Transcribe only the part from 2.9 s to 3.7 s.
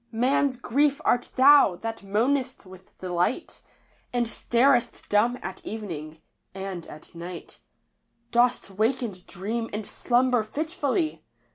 the light,